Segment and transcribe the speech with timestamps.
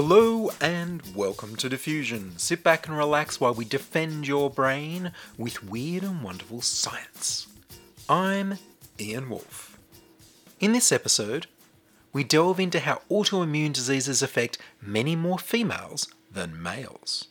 [0.00, 2.38] Hello and welcome to Diffusion.
[2.38, 7.48] Sit back and relax while we defend your brain with weird and wonderful science.
[8.08, 8.58] I'm
[9.00, 9.76] Ian Woolf.
[10.60, 11.48] In this episode,
[12.12, 17.26] we delve into how autoimmune diseases affect many more females than males.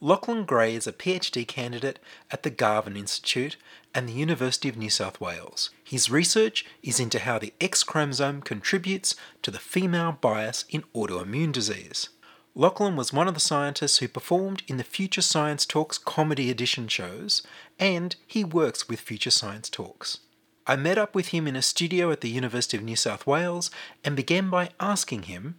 [0.00, 1.98] Lachlan Gray is a PhD candidate
[2.30, 3.56] at the Garvan Institute
[3.94, 5.70] and the University of New South Wales.
[5.82, 11.50] His research is into how the X chromosome contributes to the female bias in autoimmune
[11.50, 12.10] disease.
[12.54, 16.88] Lachlan was one of the scientists who performed in the Future Science Talks comedy edition
[16.88, 17.42] shows,
[17.78, 20.20] and he works with Future Science Talks.
[20.66, 23.70] I met up with him in a studio at the University of New South Wales
[24.04, 25.58] and began by asking him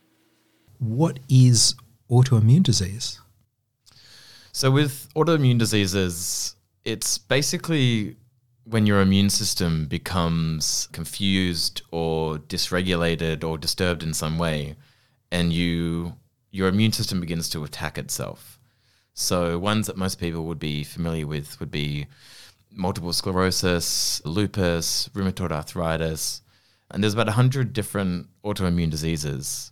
[0.80, 1.74] What is
[2.12, 3.20] autoimmune disease?
[4.58, 8.16] So, with autoimmune diseases, it's basically
[8.64, 14.76] when your immune system becomes confused or dysregulated or disturbed in some way,
[15.32, 16.16] and you
[16.50, 18.60] your immune system begins to attack itself.
[19.14, 22.08] So, ones that most people would be familiar with would be
[22.72, 26.42] multiple sclerosis, lupus, rheumatoid arthritis,
[26.90, 29.72] and there's about 100 different autoimmune diseases,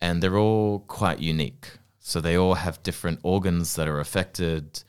[0.00, 1.68] and they're all quite unique.
[2.08, 4.82] So they all have different organs that are affected,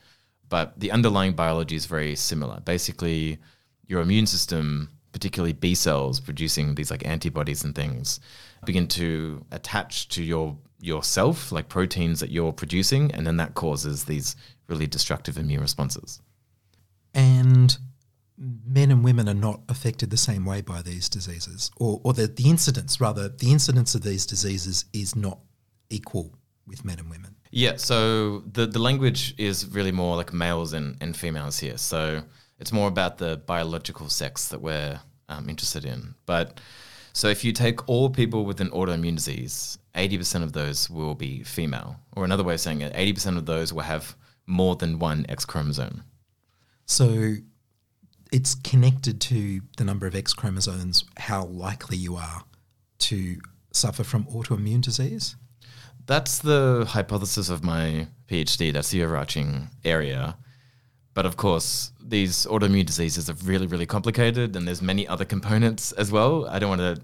[0.48, 2.60] but the underlying biology is very similar.
[2.60, 3.38] Basically,
[3.86, 8.20] your immune system, particularly B cells producing these like antibodies and things,
[8.64, 14.04] begin to attach to your yourself, like proteins that you're producing, and then that causes
[14.04, 14.34] these
[14.66, 16.22] really destructive immune responses.
[17.12, 17.76] And
[18.38, 22.28] men and women are not affected the same way by these diseases, or, or the,
[22.28, 25.40] the incidence, rather, the incidence of these diseases is not
[25.90, 26.39] equal
[26.70, 27.36] with men and women.
[27.50, 31.76] Yeah, so the, the language is really more like males and, and females here.
[31.76, 32.22] So
[32.58, 36.14] it's more about the biological sex that we're um, interested in.
[36.26, 36.60] But
[37.12, 41.42] so if you take all people with an autoimmune disease, 80% of those will be
[41.42, 41.96] female.
[42.14, 44.14] Or another way of saying it, 80% of those will have
[44.46, 46.04] more than one X chromosome.
[46.86, 47.34] So
[48.32, 52.44] it's connected to the number of X chromosomes, how likely you are
[52.98, 53.38] to
[53.72, 55.36] suffer from autoimmune disease.
[56.10, 58.72] That's the hypothesis of my PhD.
[58.72, 60.36] That's the overarching area.
[61.14, 65.92] But of course, these autoimmune diseases are really, really complicated, and there's many other components
[65.92, 66.48] as well.
[66.48, 67.00] I don't want to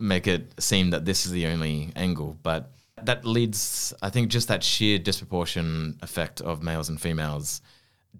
[0.00, 2.72] make it seem that this is the only angle, but
[3.02, 7.60] that leads, I think, just that sheer disproportion effect of males and females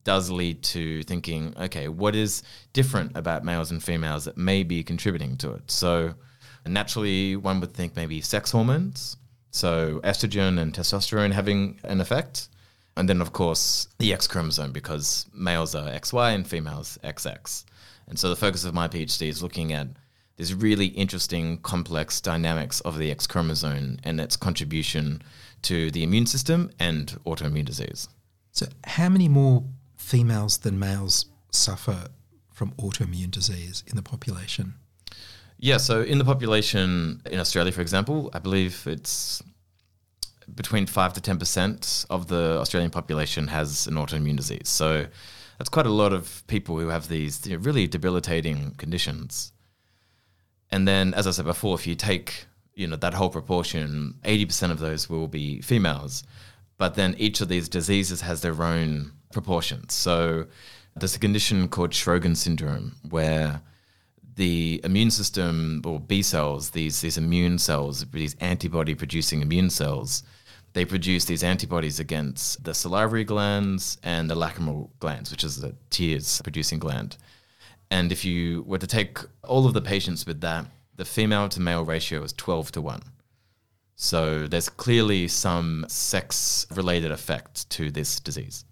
[0.05, 2.43] does lead to thinking, okay, what is
[2.75, 5.71] different about males and females that may be contributing to it?
[5.71, 6.13] So
[6.67, 9.17] naturally, one would think maybe sex hormones,
[9.57, 12.49] so estrogen and testosterone having an effect.
[12.97, 17.65] And then, of course, the X chromosome, because males are XY and females XX.
[18.09, 19.89] And so the focus of my PhD is looking at
[20.37, 25.23] this really interesting, complex dynamics of the X chromosome and its contribution
[25.63, 28.09] to the immune system and autoimmune disease.
[28.53, 29.65] So, how many more
[29.97, 32.09] females than males suffer
[32.53, 34.75] from autoimmune disease in the population?
[35.59, 39.43] Yeah, so in the population in Australia, for example, I believe it's
[40.55, 44.69] between 5 to 10% of the Australian population has an autoimmune disease.
[44.69, 45.07] So
[45.59, 49.53] that's quite a lot of people who have these you know, really debilitating conditions.
[50.71, 52.47] And then, as I said before, if you take
[52.77, 56.23] you know that whole proportion, 80% of those will be females.
[56.79, 59.95] But then each of these diseases has their own proportions.
[59.95, 60.47] So
[60.95, 63.63] there's a condition called Sjogren's syndrome where
[64.37, 70.23] the immune system or B cells, these these immune cells, these antibody producing immune cells,
[70.75, 75.75] they produce these antibodies against the salivary glands and the lacrimal glands, which is the
[75.91, 77.17] tears producing gland.
[77.91, 81.61] And if you were to take all of the patients with that, the female to
[81.61, 83.03] male ratio is 12 to 1.
[83.95, 88.67] So there's clearly some sex related effect to this disease.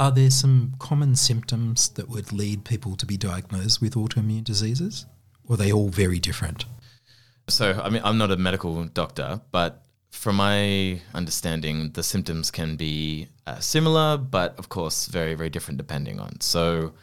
[0.00, 5.04] Are there some common symptoms that would lead people to be diagnosed with autoimmune diseases?
[5.46, 6.64] Or are they all very different?
[7.48, 12.76] So, I mean, I'm not a medical doctor, but from my understanding, the symptoms can
[12.76, 16.40] be uh, similar, but of course, very, very different depending on.
[16.40, 16.94] So,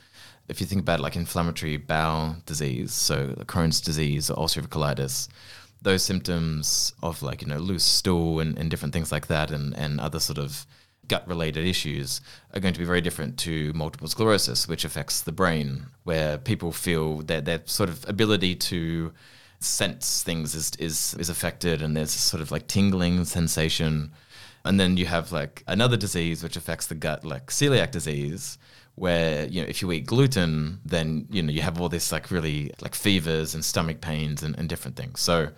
[0.47, 5.27] if you think about like inflammatory bowel disease, so Crohn's disease or ulcerative colitis,
[5.83, 9.77] those symptoms of like, you know, loose stool and, and different things like that and,
[9.77, 10.65] and other sort of
[11.07, 12.21] gut related issues
[12.53, 16.71] are going to be very different to multiple sclerosis, which affects the brain, where people
[16.71, 19.13] feel that their sort of ability to
[19.59, 24.11] sense things is, is, is affected and there's sort of like tingling sensation.
[24.65, 28.57] And then you have like another disease which affects the gut, like celiac disease,
[28.95, 32.31] where you know if you eat gluten, then you know you have all this like
[32.31, 35.21] really like fevers and stomach pains and, and different things.
[35.21, 35.49] So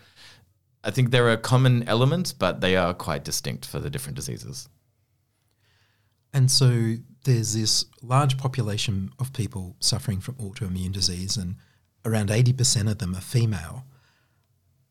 [0.83, 4.69] I think there are common elements, but they are quite distinct for the different diseases.
[6.33, 11.55] And so there's this large population of people suffering from autoimmune disease, and
[12.05, 13.85] around 80% of them are female.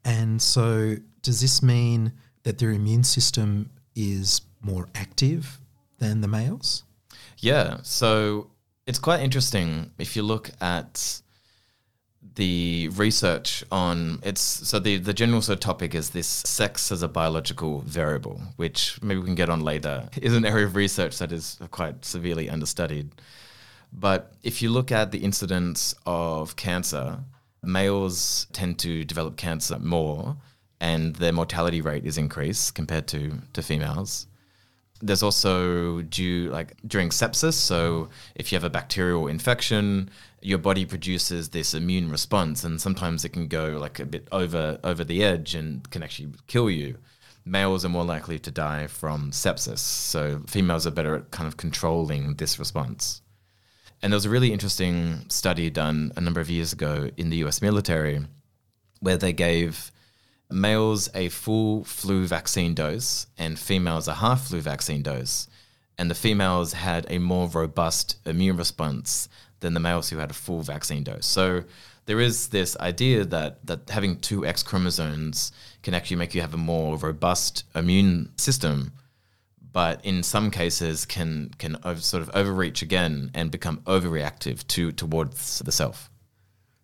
[0.05, 2.13] And so, does this mean
[2.45, 5.61] that their immune system is more active
[5.99, 6.85] than the males?
[7.39, 8.51] Yeah, so
[8.87, 11.21] it's quite interesting if you look at
[12.35, 17.03] the research on it's so the the general sort of topic is this sex as
[17.03, 21.19] a biological variable, which maybe we can get on later, is an area of research
[21.19, 23.11] that is quite severely understudied.
[23.93, 27.21] But if you look at the incidence of cancer,
[27.63, 30.37] males tend to develop cancer more
[30.81, 34.27] and their mortality rate is increased compared to, to females.
[35.01, 37.55] There's also due like during sepsis.
[37.55, 40.11] So if you have a bacterial infection,
[40.41, 44.79] your body produces this immune response, and sometimes it can go like a bit over
[44.83, 46.99] over the edge and can actually kill you.
[47.45, 51.57] Males are more likely to die from sepsis, so females are better at kind of
[51.57, 53.23] controlling this response.
[54.03, 57.39] And there was a really interesting study done a number of years ago in the
[57.39, 58.21] US military
[59.01, 59.91] where they gave
[60.51, 65.49] males a full flu vaccine dose and females a half flu vaccine dose.
[65.99, 69.29] And the females had a more robust immune response
[69.61, 71.27] than the males who had a full vaccine dose.
[71.27, 71.65] So
[72.07, 75.53] there is this idea that, that having two X chromosomes
[75.83, 78.93] can actually make you have a more robust immune system,
[79.73, 84.93] but in some cases can can over, sort of overreach again and become overreactive to
[84.93, 86.11] towards the self.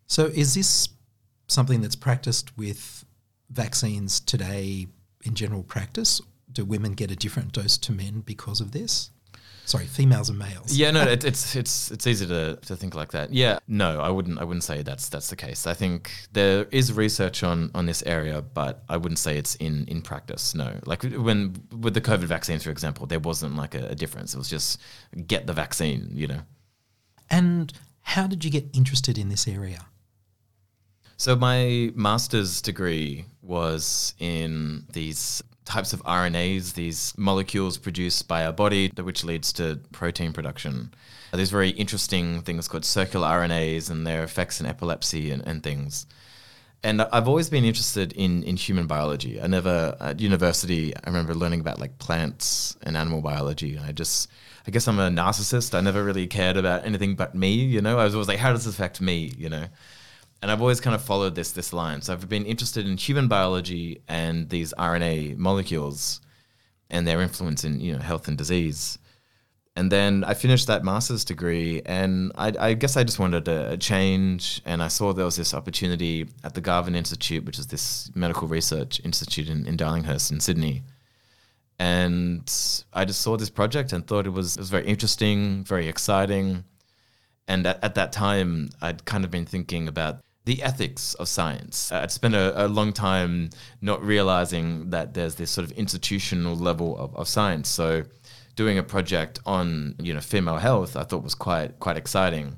[0.07, 0.91] So, is this
[1.47, 3.04] something that's practiced with
[3.51, 4.87] vaccines today
[5.25, 6.21] in general practice?
[6.51, 9.11] Do women get a different dose to men because of this?
[9.67, 10.77] Sorry, females and males.
[10.77, 13.33] Yeah, no, it, it's it's it's easy to, to think like that.
[13.33, 15.67] Yeah, no, I wouldn't I wouldn't say that's that's the case.
[15.67, 19.87] I think there is research on on this area, but I wouldn't say it's in
[19.89, 20.55] in practice.
[20.55, 24.35] No, like when with the COVID vaccines, for example, there wasn't like a, a difference.
[24.35, 24.81] It was just
[25.27, 26.41] get the vaccine, you know.
[27.31, 29.87] And how did you get interested in this area?
[31.25, 38.53] So my master's degree was in these types of RNAs, these molecules produced by our
[38.53, 40.93] body, which leads to protein production.
[41.33, 46.05] There's very interesting things called circular RNAs and their effects in epilepsy and, and things.
[46.83, 49.41] And I've always been interested in, in human biology.
[49.41, 53.77] I never, at university, I remember learning about like plants and animal biology.
[53.77, 54.29] And I just,
[54.67, 55.75] I guess I'm a narcissist.
[55.75, 57.99] I never really cared about anything but me, you know?
[57.99, 59.65] I was always like, how does this affect me, you know?
[60.45, 62.03] And I've always kind of followed this this line.
[62.03, 66.21] So I've been interested in human biology and these RNA molecules
[66.91, 68.99] and their influence in you know health and disease.
[69.75, 73.79] And then I finished that master's degree, and I, I guess I just wanted a,
[73.79, 74.61] change.
[74.67, 78.47] And I saw there was this opportunity at the Garvan Institute, which is this medical
[78.47, 80.83] research institute in, in Darlinghurst in Sydney.
[81.79, 82.43] And
[82.93, 86.65] I just saw this project and thought it was it was very interesting, very exciting.
[87.49, 91.91] And at, at that time, I'd kind of been thinking about the ethics of science.
[91.91, 96.55] Uh, I'd spent a, a, long time not realizing that there's this sort of institutional
[96.55, 97.69] level of, of science.
[97.69, 98.05] So
[98.55, 102.57] doing a project on you know female health, I thought was quite quite exciting,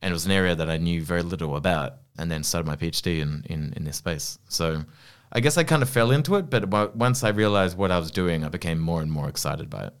[0.00, 1.94] and it was an area that I knew very little about.
[2.20, 4.38] And then started my PhD in in, in this space.
[4.48, 4.82] So
[5.30, 8.10] I guess I kind of fell into it, but once I realized what I was
[8.10, 9.94] doing, I became more and more excited by it.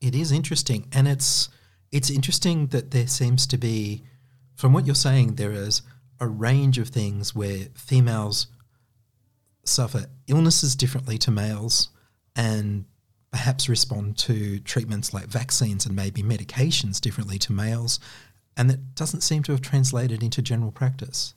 [0.00, 1.48] It is interesting, and it's
[1.90, 4.04] it's interesting that there seems to be
[4.58, 5.82] from what you're saying, there is
[6.18, 8.48] a range of things where females
[9.64, 11.90] suffer illnesses differently to males
[12.34, 12.84] and
[13.30, 18.00] perhaps respond to treatments like vaccines and maybe medications differently to males.
[18.56, 21.34] And that doesn't seem to have translated into general practice.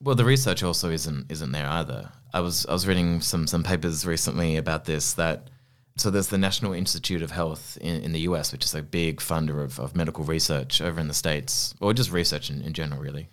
[0.00, 2.10] Well, the research also isn't isn't there either.
[2.32, 5.50] I was I was reading some some papers recently about this that
[5.96, 9.18] so there's the National Institute of Health in, in the US, which is a big
[9.18, 13.00] funder of, of medical research over in the States, or just research in, in general,
[13.00, 13.28] really.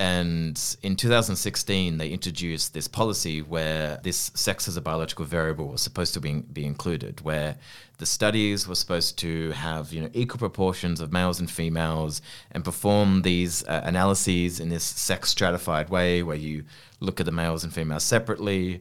[0.00, 5.82] And in 2016, they introduced this policy where this sex as a biological variable was
[5.82, 7.56] supposed to be, be included, where
[7.98, 12.22] the studies were supposed to have you know equal proportions of males and females
[12.52, 16.64] and perform these uh, analyses in this sex stratified way, where you
[17.00, 18.80] look at the males and females separately.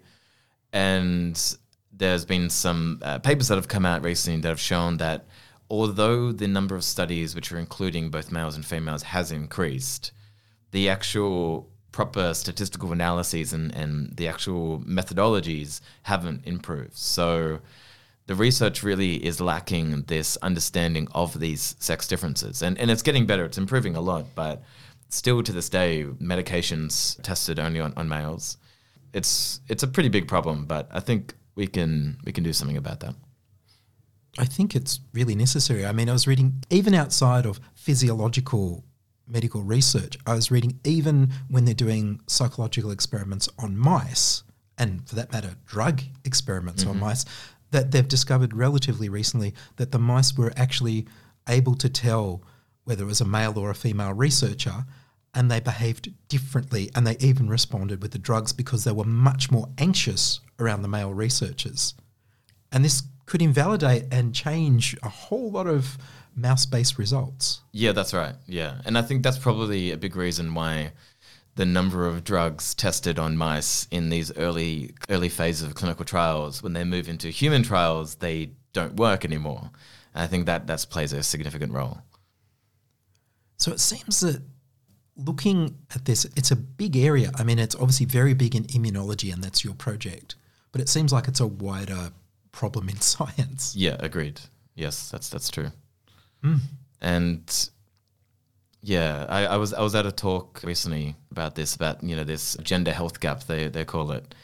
[0.72, 1.58] And
[1.98, 5.26] there's been some uh, papers that have come out recently that have shown that
[5.70, 10.12] although the number of studies which are including both males and females has increased,
[10.72, 16.96] the actual proper statistical analyses and, and the actual methodologies haven't improved.
[16.96, 17.60] So
[18.28, 22.62] the research really is lacking this understanding of these sex differences.
[22.62, 24.62] And, and it's getting better, it's improving a lot, but
[25.10, 28.58] still to this day, medications tested only on, on males.
[29.14, 32.78] It's it's a pretty big problem, but I think we can we can do something
[32.78, 33.16] about that.
[34.38, 35.86] I think it's really necessary.
[35.86, 38.86] I mean, I was reading even outside of physiological
[39.28, 44.44] medical research, I was reading even when they're doing psychological experiments on mice,
[44.78, 47.06] and for that matter, drug experiments on mm-hmm.
[47.06, 47.26] mice,
[47.72, 51.08] that they've discovered relatively recently that the mice were actually
[51.50, 52.42] able to tell
[52.86, 54.86] whether it was a male or a female researcher.
[55.34, 59.52] And they behaved differently, and they even responded with the drugs because they were much
[59.52, 61.94] more anxious around the male researchers.
[62.72, 65.98] And this could invalidate and change a whole lot of
[66.36, 67.62] mouse based results.
[67.72, 68.36] Yeah, that's right.
[68.46, 68.82] Yeah.
[68.86, 70.92] And I think that's probably a big reason why
[71.56, 76.62] the number of drugs tested on mice in these early early phases of clinical trials,
[76.62, 79.72] when they move into human trials, they don't work anymore.
[80.14, 82.00] And I think that that plays a significant role.
[83.58, 84.42] So it seems that
[85.16, 87.32] looking at this, it's a big area.
[87.36, 90.36] I mean, it's obviously very big in immunology, and that's your project,
[90.78, 92.12] but it seems like it's a wider
[92.52, 93.76] problem in science.
[93.76, 94.40] Yeah, agreed.
[94.76, 95.72] Yes, that's that's true.
[96.44, 96.58] Hmm.
[97.02, 97.70] And
[98.84, 102.24] yeah, I, I was I was at a talk recently about this about you know
[102.24, 104.36] this gender health gap they they call it,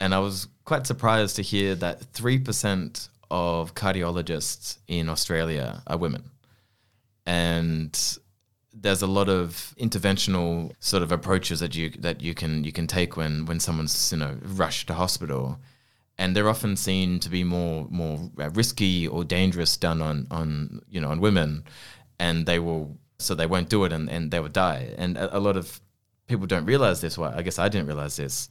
[0.00, 5.98] and I was quite surprised to hear that three percent of cardiologists in Australia are
[5.98, 6.24] women,
[7.26, 7.96] and
[8.72, 12.86] there's a lot of interventional sort of approaches that you that you can you can
[12.86, 15.58] take when when someone's you know rushed to hospital,
[16.18, 20.80] and they're often seen to be more more uh, risky or dangerous done on on
[20.88, 21.64] you know on women,
[22.18, 24.94] and they will so they won't do it and, and they will die.
[24.96, 25.80] And a, a lot of
[26.26, 27.18] people don't realize this.
[27.18, 28.48] Well, I guess I didn't realize this.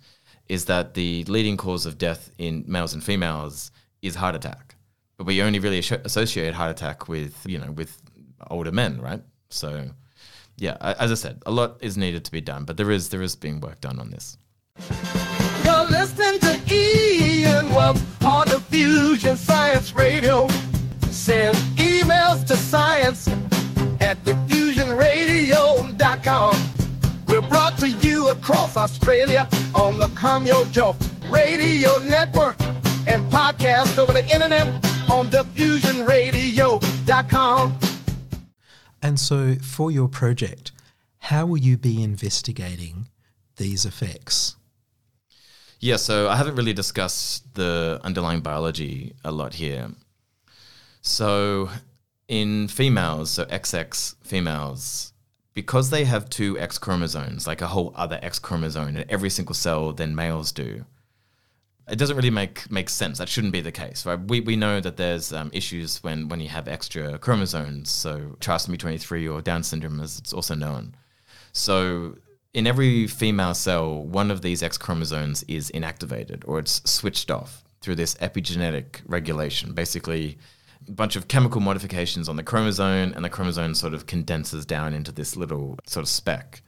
[0.47, 3.71] Is that the leading cause of death in males and females
[4.01, 4.75] is heart attack,
[5.17, 8.01] but we only really associate heart attack with you know with
[8.49, 9.21] older men, right?
[9.49, 9.89] So,
[10.59, 13.21] yeah, as I said, a lot is needed to be done, but there is there
[13.21, 14.37] is being work done on this.
[15.63, 20.47] You're listening to Ian on the Fusion Science Radio.
[21.09, 23.27] Send emails to science
[23.99, 26.55] at diffusionradio.com.
[27.27, 30.81] We're brought to you across Australia on the Community
[31.29, 32.55] Radio Network
[33.07, 34.67] and podcast over the internet
[35.09, 35.29] on.
[39.01, 40.71] And so, for your project,
[41.19, 43.07] how will you be investigating
[43.57, 44.55] these effects?
[45.79, 49.91] Yeah, so I haven't really discussed the underlying biology a lot here.
[51.01, 51.69] So,
[52.27, 55.13] in females, so XX females,
[55.53, 59.55] because they have two X chromosomes, like a whole other X chromosome in every single
[59.55, 60.85] cell than males do,
[61.89, 63.17] it doesn't really make make sense.
[63.17, 64.19] That shouldn't be the case, right?
[64.19, 68.77] We, we know that there's um, issues when, when you have extra chromosomes, so trisomy
[68.77, 70.95] 23 or Down syndrome, as it's also known.
[71.51, 72.15] So
[72.53, 77.63] in every female cell, one of these X chromosomes is inactivated or it's switched off
[77.81, 79.73] through this epigenetic regulation.
[79.73, 80.37] Basically,
[80.87, 84.93] a bunch of chemical modifications on the chromosome, and the chromosome sort of condenses down
[84.93, 86.61] into this little sort of speck.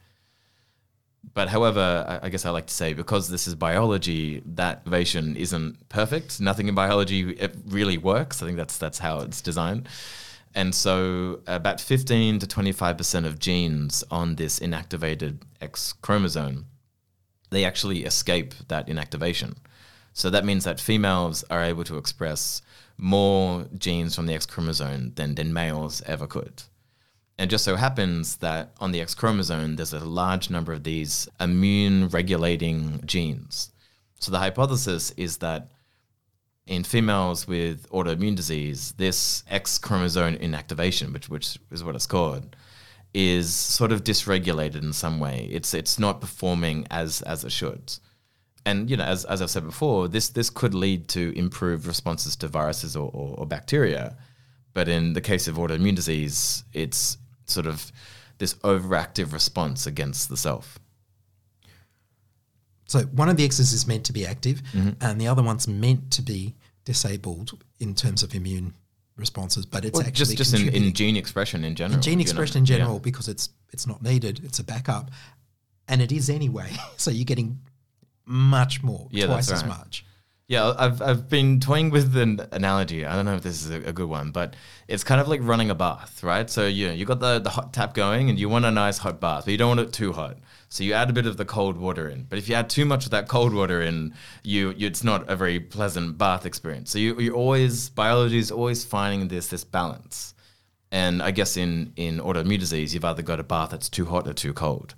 [1.34, 5.88] But however, I- guess I like to say because this is biology, that activation isn't
[5.88, 6.42] perfect.
[6.42, 8.42] Nothing in biology it really works.
[8.42, 9.88] I think that's that's how it's designed.
[10.54, 16.66] And so, about 15 to 25% of genes on this inactivated X chromosome,
[17.52, 19.56] they actually escape that inactivation.
[20.14, 22.62] So that means that females are able to express
[22.98, 26.64] more genes from the X chromosome than, than males ever could.
[27.42, 30.84] And it just so happens that on the X chromosome, there's a large number of
[30.84, 33.72] these immune regulating genes.
[34.20, 35.72] So the hypothesis is that
[36.68, 42.56] in females with autoimmune disease, this X chromosome inactivation, which which is what it's called,
[43.12, 45.50] is sort of dysregulated in some way.
[45.52, 47.92] It's it's not performing as as it should.
[48.68, 52.36] And you know, as, as I've said before, this this could lead to improved responses
[52.36, 54.16] to viruses or, or, or bacteria.
[54.76, 57.18] But in the case of autoimmune disease, it's
[57.52, 57.92] sort of
[58.38, 60.80] this overactive response against the self.
[62.88, 64.92] So, one of the X's is meant to be active, mm-hmm.
[65.00, 68.74] and the other one's meant to be disabled in terms of immune
[69.16, 71.96] responses, but it's Well, actually just just in, in gene expression in general.
[71.96, 72.78] in gene you know, expression in yeah.
[72.78, 74.42] general because it's it's not needed.
[74.44, 75.12] It's a backup,
[75.88, 76.72] and it is anyway.
[76.98, 77.60] So you're getting
[78.26, 79.70] much more, Yeah, twice as right.
[79.70, 80.06] much.
[80.52, 83.06] Yeah, I've, I've been toying with an analogy.
[83.06, 84.58] I don't know if this is a, a good one, but
[84.90, 86.50] it's kind of like running a bath, right?
[86.50, 88.98] So you know, you got the, the hot tap going and you want a nice
[88.98, 90.40] hot bath, but you don't want it too hot.
[90.68, 92.24] So you add a bit of the cold water in.
[92.24, 95.30] But if you add too much of that cold water in, you, you it's not
[95.30, 96.92] a very pleasant bath experience.
[96.92, 100.34] So you you always biology is always finding this this balance.
[100.92, 104.28] And I guess in in autoimmune disease, you've either got a bath that's too hot
[104.28, 104.96] or too cold.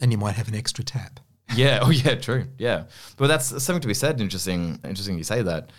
[0.00, 1.20] And you might have an extra tap.
[1.54, 1.80] Yeah.
[1.82, 2.14] Oh, yeah.
[2.14, 2.46] True.
[2.58, 2.84] Yeah.
[3.16, 4.20] But that's something to be said.
[4.20, 4.78] Interesting.
[4.84, 5.18] Interesting.
[5.18, 5.70] You say that.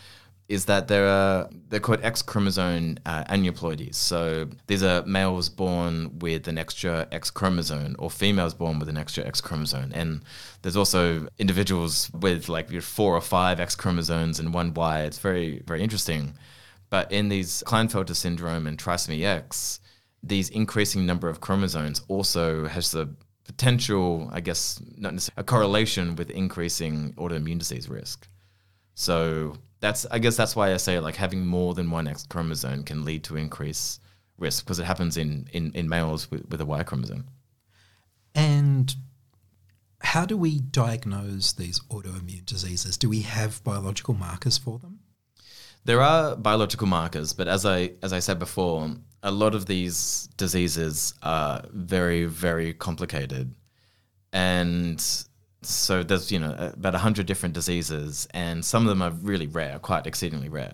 [0.48, 3.96] Is that there are they're called X chromosome uh, aneuploidies.
[3.96, 8.96] So these are males born with an extra X chromosome, or females born with an
[8.96, 9.92] extra X chromosome.
[9.96, 10.22] And
[10.62, 15.02] there's also individuals with like four or five X chromosomes and one Y.
[15.02, 16.36] It's very very interesting.
[16.92, 19.80] But in these Klinefelter syndrome and trisomy X,
[20.22, 23.10] these increasing number of chromosomes also has the
[23.46, 28.28] potential, I guess, not necessarily a correlation with increasing autoimmune disease risk.
[28.96, 32.84] So that's, I guess, that's why I say like having more than one X chromosome
[32.84, 34.02] can lead to increased
[34.38, 37.26] risk because it happens in in, in males with, with a Y chromosome.
[38.34, 38.94] And
[40.02, 42.98] how do we diagnose these autoimmune diseases?
[42.98, 45.00] Do we have biological markers for them?
[45.86, 48.90] There are biological markers, but as I as I said before,
[49.22, 53.54] a lot of these diseases are very very complicated,
[54.34, 55.00] and
[55.62, 59.78] so there's you know about hundred different diseases, and some of them are really rare,
[59.78, 60.74] quite exceedingly rare.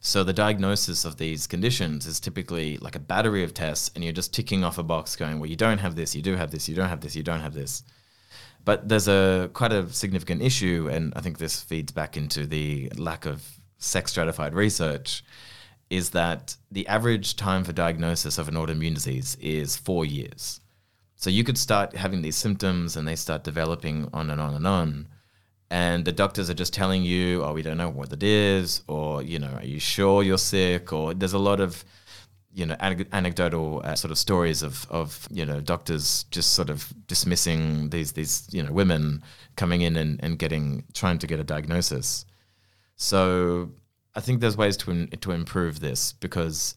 [0.00, 4.14] So the diagnosis of these conditions is typically like a battery of tests, and you're
[4.14, 6.70] just ticking off a box, going, "Well, you don't have this, you do have this,
[6.70, 7.82] you don't have this, you don't have this."
[8.64, 12.90] But there's a quite a significant issue, and I think this feeds back into the
[12.96, 15.24] lack of sex stratified research
[15.90, 20.60] is that the average time for diagnosis of an autoimmune disease is four years.
[21.16, 24.66] So you could start having these symptoms and they start developing on and on and
[24.66, 25.08] on.
[25.70, 29.22] And the doctors are just telling you, oh, we don't know what it is, or,
[29.22, 30.92] you know, are you sure you're sick?
[30.92, 31.84] Or there's a lot of,
[32.54, 36.94] you know, anecdotal uh, sort of stories of, of, you know, doctors just sort of
[37.06, 39.22] dismissing these, these, you know, women
[39.56, 42.24] coming in and, and getting, trying to get a diagnosis.
[42.98, 43.70] So
[44.14, 46.74] I think there's ways to to improve this because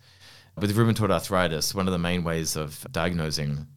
[0.55, 3.67] with rheumatoid arthritis, one of the main ways of diagnosing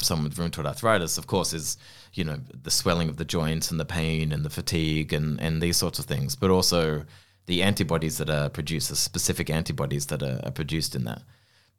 [0.00, 1.76] someone with rheumatoid arthritis, of course, is
[2.14, 5.62] you know the swelling of the joints and the pain and the fatigue and and
[5.62, 7.04] these sorts of things, but also
[7.46, 11.22] the antibodies that are produced, the specific antibodies that are, are produced in that.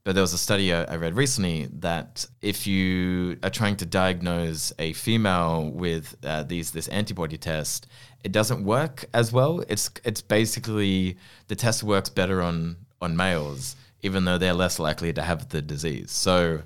[0.04, 4.74] But there was a study I, read recently that if you are trying to diagnose
[4.78, 7.88] a female with uh, these this antibody test,
[8.22, 9.64] it doesn't work as well.
[9.70, 15.14] It's it's basically the test works better on on males, even though they're less likely
[15.14, 16.12] to have the disease.
[16.12, 16.64] So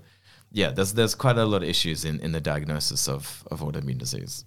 [0.52, 4.00] yeah, there's there's quite a lot of issues in, in the diagnosis of, of autoimmune
[4.00, 4.46] disease.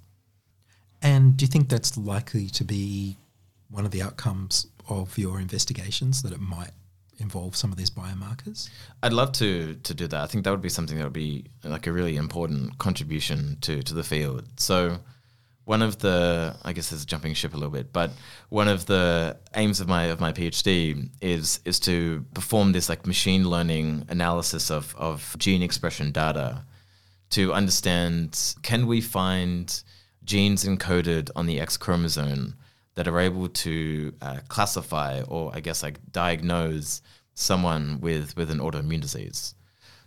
[1.01, 3.17] And do you think that's likely to be
[3.71, 6.73] one of the outcomes of your investigations that it might
[7.21, 8.69] involve some of these biomarkers?
[9.03, 10.21] I'd love to to do that.
[10.21, 13.83] I think that would be something that would be like a really important contribution to
[13.83, 14.45] to the field.
[14.57, 14.99] So
[15.65, 18.11] one of the I guess this is jumping ship a little bit, but
[18.49, 23.07] one of the aims of my of my PhD is is to perform this like
[23.07, 26.65] machine learning analysis of of gene expression data
[27.31, 29.83] to understand can we find
[30.25, 32.55] genes encoded on the X chromosome
[33.01, 37.01] that are able to uh, classify or I guess like diagnose
[37.33, 39.55] someone with with an autoimmune disease.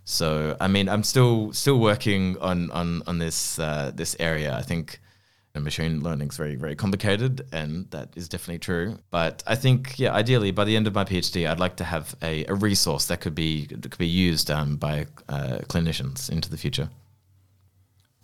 [0.04, 4.54] So I mean, I'm still still working on on on this uh, this area.
[4.54, 5.00] I think
[5.56, 8.96] machine learning is very very complicated, and that is definitely true.
[9.10, 12.14] But I think yeah, ideally by the end of my PhD, I'd like to have
[12.22, 16.48] a, a resource that could be that could be used um, by uh, clinicians into
[16.48, 16.90] the future.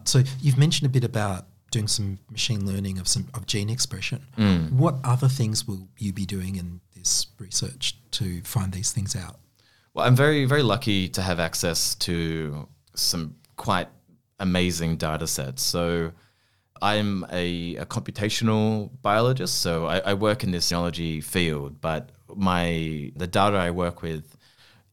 [0.05, 4.27] So you've mentioned a bit about doing some machine learning of some of gene expression.
[4.37, 4.73] Mm.
[4.73, 9.37] What other things will you be doing in this research to find these things out?
[9.95, 13.89] Well, I'm very, very lucky to have access to some quite
[14.39, 15.63] amazing data sets.
[15.63, 16.13] So
[16.83, 23.13] I'm a, a computational biologist, so I, I work in this technology field, but my
[23.17, 24.37] the data I work with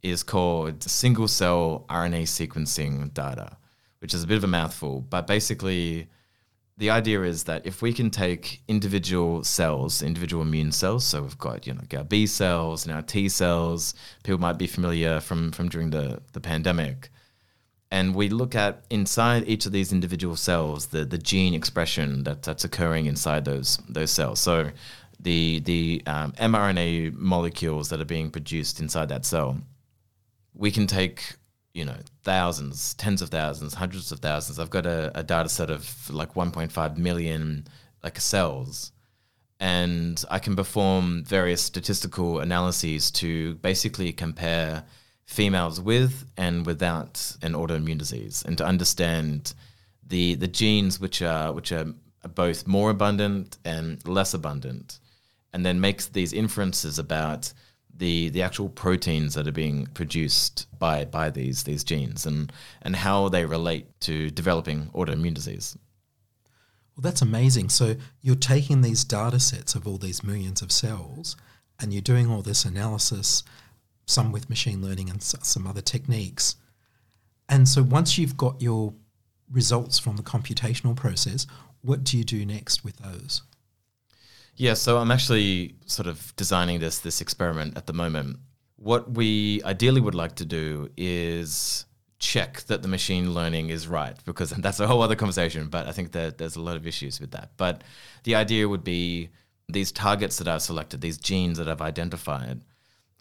[0.01, 3.57] is called single cell RNA sequencing data,
[3.99, 6.09] which is a bit of a mouthful, but basically
[6.77, 11.37] the idea is that if we can take individual cells, individual immune cells, so we've
[11.37, 15.51] got you know our B cells and our T cells, people might be familiar from
[15.51, 17.09] from during the the pandemic,
[17.89, 22.43] and we look at inside each of these individual cells the the gene expression that
[22.43, 24.39] that's occurring inside those those cells.
[24.39, 24.69] So
[25.19, 29.57] the the um, mRNA molecules that are being produced inside that cell,
[30.53, 31.37] we can take
[31.77, 34.57] you know thousands, tens of thousands, hundreds of thousands.
[34.57, 37.67] I've got a, a data set of like 1.5 million
[38.03, 38.91] like cells,
[39.59, 44.83] and I can perform various statistical analyses to basically compare
[45.25, 49.53] females with and without an autoimmune disease, and to understand
[50.05, 51.85] the the genes which are which are
[52.33, 54.99] both more abundant and less abundant,
[55.53, 57.53] and then makes these inferences about
[57.97, 62.95] the the actual proteins that are being produced by by these these genes and and
[62.95, 65.77] how they relate to developing autoimmune disease.
[66.95, 67.69] Well, that's amazing.
[67.69, 71.35] So you're taking these data sets of all these millions of cells
[71.79, 73.43] and you're doing all this analysis,
[74.07, 76.55] some with machine learning and some other techniques.
[77.47, 78.93] And so once you've got your
[79.51, 81.45] results from the computational process,
[81.81, 83.43] what do you do next with those?
[84.57, 88.39] Yeah, so I'm actually sort of designing this this experiment at the moment.
[88.77, 91.85] What we ideally would like to do is
[92.19, 95.91] check that the machine learning is right because that's a whole other conversation, but I
[95.91, 97.51] think that there's a lot of issues with that.
[97.57, 97.83] But
[98.23, 99.29] the idea would be
[99.69, 102.61] these targets that I've selected, these genes that I've identified,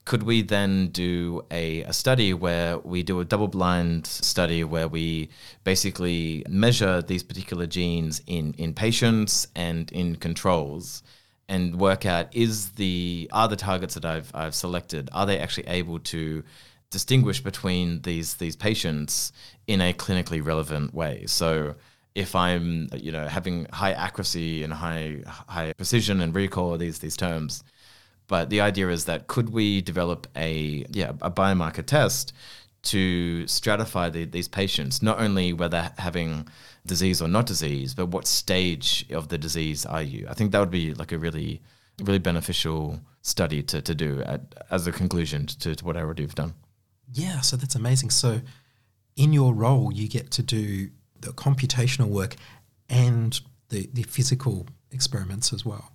[0.07, 4.89] could we then do a, a study where we do a double blind study where
[4.89, 5.29] we
[5.65, 11.03] basically measure these particular genes in, in patients and in controls
[11.49, 15.67] and work out is the are the targets that I've I've selected are they actually
[15.69, 16.43] able to
[16.91, 19.33] distinguish between these these patients
[19.67, 21.25] in a clinically relevant way?
[21.27, 21.75] So
[22.15, 27.17] if I'm you know having high accuracy and high high precision and recall these these
[27.17, 27.63] terms
[28.29, 32.33] but the idea is that could we develop a yeah a biomarker test
[32.87, 36.49] to stratify the, these patients, not only whether having
[36.87, 40.27] disease or not disease, but what stage of the disease are you?
[40.29, 41.63] I think that would be like a really
[42.03, 46.23] really beneficial study to, to do at, as a conclusion to, to what I already
[46.23, 46.55] have done.
[47.13, 48.11] Yeah, so that's amazing.
[48.11, 48.41] So
[49.17, 52.37] in your role, you get to do the computational work
[52.89, 55.93] and the, the physical experiments as well.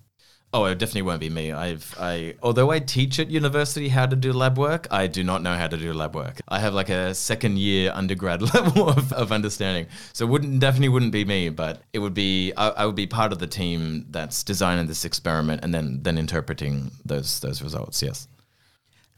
[0.54, 1.50] Oh, it definitely won't be me.
[1.50, 5.42] I've I although I teach at university how to do lab work, I do not
[5.42, 6.42] know how to do lab work.
[6.46, 9.86] I have like a second year undergrad level of, of understanding.
[10.12, 13.32] So wouldn't definitely wouldn't be me, but it would be I, I would be part
[13.32, 18.02] of the team that's designing this experiment and then then interpreting those those results.
[18.02, 18.28] Yes.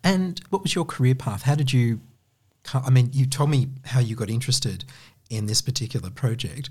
[0.04, 1.42] And what was your career path?
[1.42, 2.00] How did you?
[2.72, 4.84] I mean, you told me how you got interested
[5.30, 6.70] in this particular project,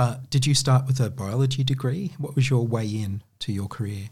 [0.00, 2.14] but did you start with a biology degree?
[2.16, 4.08] What was your way in to your career?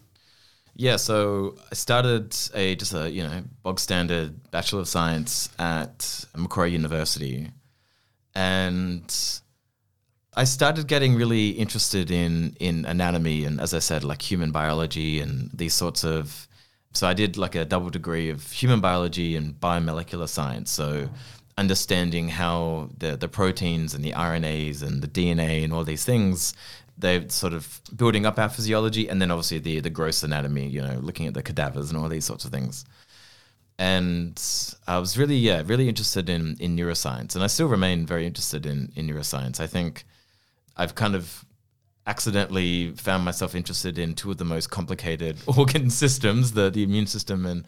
[0.75, 6.27] Yeah, so I started a just a you know bog standard bachelor of science at
[6.37, 7.49] Macquarie University,
[8.35, 9.03] and
[10.37, 15.21] I started getting really interested in in anatomy and, as I said, like human biology
[15.21, 16.49] and these sorts of.
[16.93, 20.71] So I did like a double degree of human biology and biomolecular science.
[20.71, 21.09] So
[21.59, 26.55] understanding how the the proteins and the RNAs and the DNA and all these things
[26.97, 30.81] they're sort of building up our physiology and then obviously the the gross anatomy you
[30.81, 32.85] know looking at the cadavers and all these sorts of things.
[33.81, 34.41] And
[34.89, 38.65] I was really yeah really interested in in neuroscience and I still remain very interested
[38.65, 39.61] in in neuroscience.
[39.61, 40.05] I think
[40.77, 41.45] I've kind of
[42.07, 47.07] accidentally found myself interested in two of the most complicated organ systems the the immune
[47.07, 47.65] system and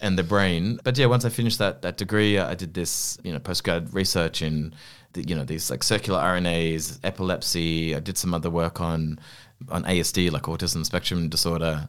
[0.00, 0.80] and the brain.
[0.84, 4.42] But yeah once I finished that that degree I did this you know postgrad research
[4.42, 4.74] in
[5.12, 7.94] the, you know these like circular RNAs epilepsy.
[7.94, 9.18] I did some other work on
[9.68, 11.88] on ASD like autism spectrum disorder.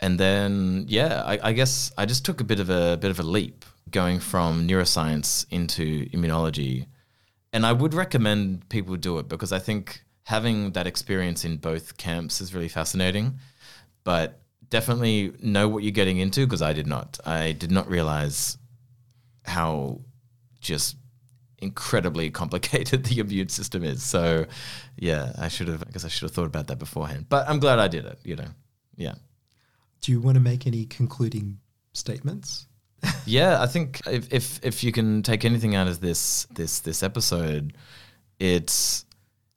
[0.00, 3.18] And then yeah I, I guess I just took a bit of a bit of
[3.18, 6.86] a leap going from neuroscience into immunology.
[7.52, 11.96] And I would recommend people do it because I think having that experience in both
[11.96, 13.38] camps is really fascinating.
[14.04, 14.41] But
[14.72, 17.20] definitely know what you're getting into because I did not.
[17.26, 18.56] I did not realize
[19.44, 20.00] how
[20.60, 20.96] just
[21.58, 24.02] incredibly complicated the immune system is.
[24.02, 24.46] So,
[24.96, 25.84] yeah, I should have.
[25.86, 27.26] I guess I should have thought about that beforehand.
[27.28, 28.18] But I'm glad I did it.
[28.24, 28.48] You know,
[28.96, 29.14] yeah.
[30.00, 31.58] Do you want to make any concluding
[31.92, 32.66] statements?
[33.26, 37.02] yeah, I think if, if if you can take anything out of this this this
[37.02, 37.76] episode,
[38.38, 39.04] it's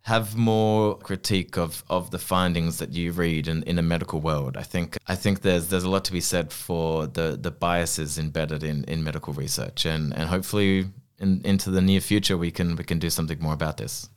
[0.06, 4.56] have more critique of, of the findings that you read in, in the medical world.
[4.56, 8.20] I think I think there's there's a lot to be said for the, the biases
[8.20, 12.76] embedded in, in medical research and, and hopefully in, into the near future we can
[12.76, 14.08] we can do something more about this.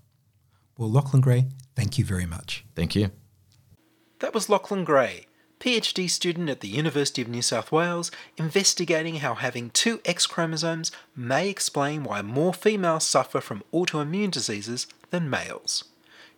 [0.76, 2.66] Well, Lachlan Gray, thank you very much.
[2.74, 3.10] Thank you.
[4.18, 5.24] That was Lachlan Gray,
[5.58, 10.92] PhD student at the University of New South Wales, investigating how having two X chromosomes
[11.16, 15.84] may explain why more females suffer from autoimmune diseases than males.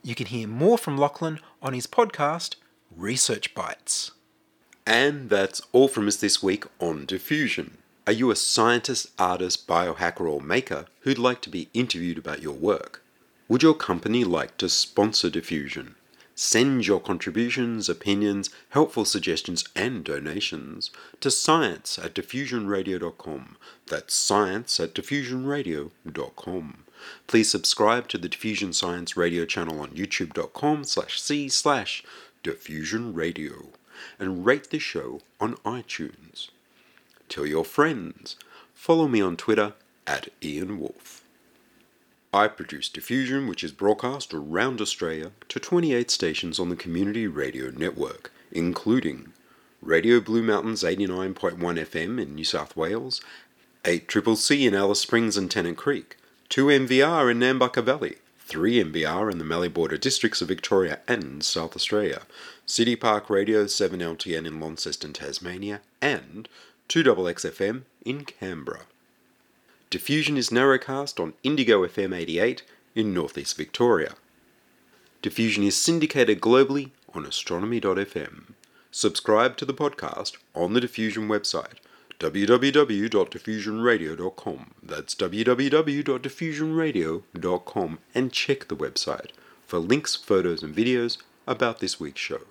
[0.02, 2.56] You can hear more from Lachlan on his podcast,
[2.96, 4.12] Research Bites.
[4.86, 7.78] And that's all from us this week on Diffusion.
[8.06, 12.54] Are you a scientist, artist, biohacker, or maker who'd like to be interviewed about your
[12.54, 13.04] work?
[13.48, 15.96] Would your company like to sponsor Diffusion?
[16.34, 23.56] Send your contributions, opinions, helpful suggestions, and donations to science at diffusionradio.com.
[23.86, 26.84] That's science at diffusionradio.com.
[27.26, 32.04] Please subscribe to the Diffusion Science Radio channel on youtube.com slash c slash
[32.42, 33.68] diffusionradio
[34.18, 36.48] and rate the show on iTunes.
[37.28, 38.36] Tell your friends.
[38.74, 39.74] Follow me on Twitter
[40.06, 41.22] at Ian Woolf.
[42.32, 47.70] I produce Diffusion, which is broadcast around Australia to 28 stations on the Community Radio
[47.70, 49.32] Network, including
[49.82, 53.20] Radio Blue Mountains 89.1 FM in New South Wales,
[53.84, 56.16] 8 Triple C in Alice Springs and Tennant Creek,
[56.50, 61.44] 2 NVR in Nambucca Valley, 3 MBR in the Mallee Border districts of Victoria and
[61.44, 62.22] South Australia,
[62.66, 66.48] City Park Radio 7LTN in Launceston, Tasmania, and
[66.88, 68.80] 2XXFM in Canberra.
[69.90, 72.64] Diffusion is narrowcast on Indigo FM 88
[72.96, 74.14] in northeast Victoria.
[75.22, 78.54] Diffusion is syndicated globally on astronomy.fm.
[78.90, 81.78] Subscribe to the podcast on the Diffusion website
[82.20, 84.70] www.diffusionradio.com.
[84.82, 89.30] That's www.diffusionradio.com and check the website
[89.66, 92.42] for links, photos, and videos about this week's show.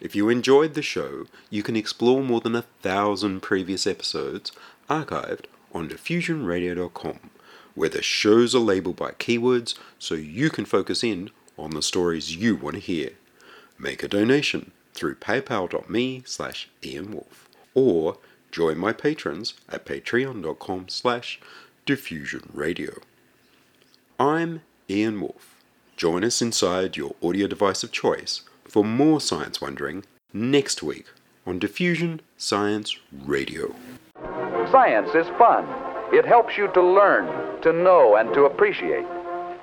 [0.00, 4.50] If you enjoyed the show, you can explore more than a thousand previous episodes
[4.88, 7.30] archived on diffusionradio.com,
[7.74, 12.34] where the shows are labeled by keywords so you can focus in on the stories
[12.34, 13.10] you want to hear.
[13.78, 18.18] Make a donation through paypal.me slash ianwoolf or
[18.54, 21.40] join my patrons at patreon.com slash
[21.86, 23.02] diffusionradio.
[24.20, 25.56] I'm Ian Woolf.
[25.96, 31.06] Join us inside your audio device of choice for more science wondering next week
[31.44, 33.74] on Diffusion Science Radio.
[34.70, 35.66] Science is fun.
[36.12, 39.04] It helps you to learn, to know, and to appreciate.